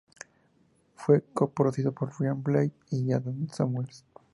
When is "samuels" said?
3.49-4.03